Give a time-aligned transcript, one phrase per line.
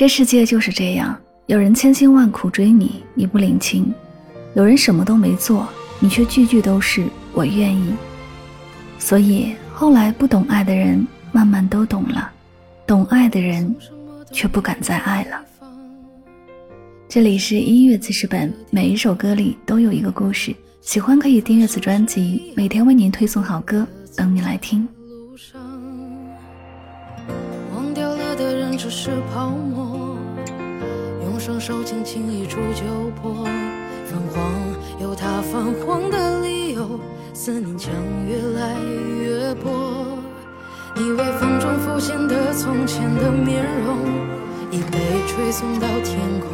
[0.00, 3.84] 这世界就是这样，有人千辛万苦追你，你不领情；
[4.54, 7.92] 有人什么都没做，你却句句都是我愿意。
[8.98, 12.32] 所以后来不懂爱的人慢慢都懂了，
[12.86, 13.76] 懂爱的人
[14.32, 15.38] 却不敢再爱了。
[17.06, 23.86] 这里是音乐记事本，每一首歌里都有一个故事，喜欢可以订阅此专辑，每天为您推送好歌，
[24.16, 24.88] 等你来听。
[27.74, 29.89] 忘掉了的人只是泡沫，
[31.40, 32.84] 双手轻轻一触就
[33.22, 33.44] 破。
[34.04, 34.52] 泛黄
[35.00, 37.00] 有它泛黄的理由，
[37.32, 37.90] 思念将
[38.28, 38.76] 越来
[39.22, 39.70] 越薄。
[40.94, 43.96] 你微风中浮现的从前的面容，
[44.70, 46.50] 已被吹送到天空。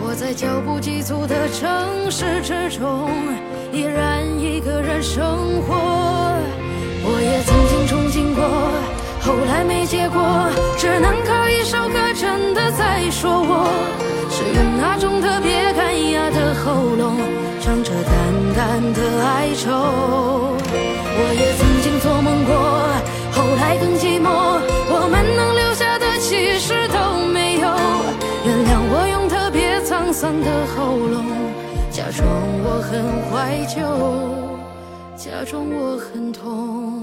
[0.00, 3.10] 我在脚步急促的城市之中，
[3.70, 5.74] 依然一个人生活。
[7.08, 8.42] 我也曾经憧憬过，
[9.20, 10.48] 后来没结果，
[10.78, 11.12] 只能
[13.26, 13.66] 说我，
[14.30, 17.18] 是用那种特别干哑的喉咙，
[17.60, 18.14] 唱着淡
[18.54, 19.66] 淡的哀愁。
[21.18, 22.54] 我也曾经做梦过，
[23.34, 24.30] 后来更寂寞，
[24.94, 27.66] 我们能留下的其实都没有。
[28.46, 31.26] 原谅我用特别沧桑的喉咙，
[31.90, 32.28] 假装
[32.62, 33.34] 我很怀
[33.66, 33.82] 旧。
[35.16, 37.02] 假装我很痛。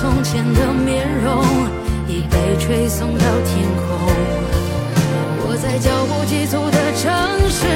[0.00, 1.42] 从前的面容，
[2.06, 3.84] 已被吹送到天空。
[5.42, 7.10] 我在脚步急促的城
[7.50, 7.66] 市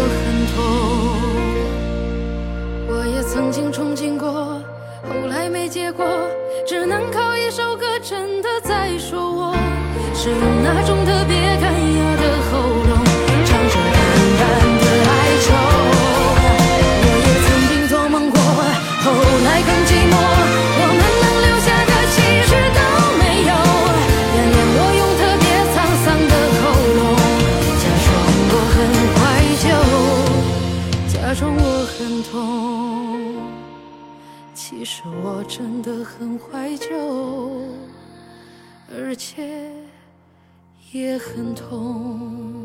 [0.00, 0.56] 我很痛。
[2.88, 4.60] 我也曾经憧憬过
[5.08, 6.04] 后来没结果
[6.66, 9.54] 只能靠一首歌真的在说我
[10.14, 11.39] 是用那种特别
[34.62, 37.64] 其实我真的很怀旧，
[38.94, 39.72] 而且
[40.92, 42.59] 也很痛。